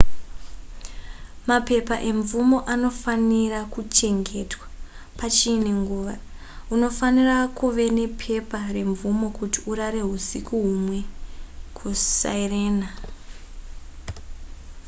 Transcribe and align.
mapepa 1.49 1.95
emvumo 2.09 2.57
anofanira 2.73 3.59
kuchengetwa 3.73 4.65
pachiine 5.19 5.69
nguva 5.81 6.15
unofanira 6.73 7.35
kuve 7.57 7.85
nepepa 7.97 8.59
remvumo 8.75 9.27
kuti 9.37 9.59
urare 9.71 10.01
husiku 10.09 10.53
humwe 10.65 10.99
kusirena 11.77 12.89